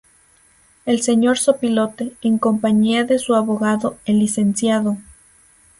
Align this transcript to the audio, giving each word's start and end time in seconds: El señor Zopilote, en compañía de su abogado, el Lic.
El 0.87 1.03
señor 1.03 1.37
Zopilote, 1.37 2.13
en 2.23 2.39
compañía 2.39 3.03
de 3.05 3.19
su 3.19 3.35
abogado, 3.35 3.99
el 4.05 4.17
Lic. 4.17 4.55